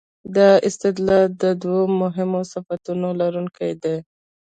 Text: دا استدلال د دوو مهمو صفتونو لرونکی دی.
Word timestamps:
دا 0.35 0.49
استدلال 0.69 1.27
د 1.41 1.43
دوو 1.61 1.81
مهمو 2.01 2.41
صفتونو 2.53 3.07
لرونکی 3.19 3.71
دی. 3.83 3.97